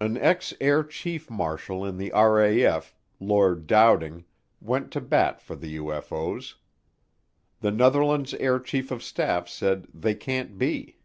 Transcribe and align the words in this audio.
An 0.00 0.16
ex 0.16 0.54
Air 0.60 0.84
Chief 0.84 1.28
Marshal 1.28 1.84
in 1.84 1.96
the 1.96 2.12
RAF, 2.14 2.94
Lord 3.18 3.66
Dowding, 3.66 4.24
went 4.60 4.92
to 4.92 5.00
bat 5.00 5.42
for 5.42 5.56
the 5.56 5.76
UFO's. 5.76 6.54
The 7.62 7.72
Netherlands 7.72 8.32
Air 8.34 8.60
Chief 8.60 8.92
of 8.92 9.02
Staff 9.02 9.48
said 9.48 9.88
they 9.92 10.14
can't 10.14 10.56
be. 10.56 10.98